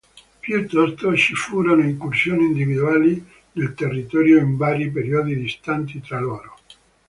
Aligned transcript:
Piuttosto, 0.41 1.15
ci 1.15 1.35
furono 1.35 1.83
incursioni 1.83 2.45
individuali 2.47 3.23
nel 3.51 3.75
territorio 3.75 4.39
in 4.39 4.57
vari 4.57 4.89
periodi 4.89 5.35
distanti 5.37 6.01
tra 6.01 6.19
loro. 6.19 6.57